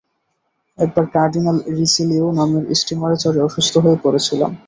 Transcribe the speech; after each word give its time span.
একবার 0.77 1.05
Cardinal 1.15 1.57
Richelieu 1.77 2.25
নামের 2.37 2.63
স্টিমারে 2.79 3.17
চড়ে 3.23 3.39
অসুস্থ 3.47 3.73
হয়ে 3.83 3.97
পড়েছিলাম। 4.03 4.51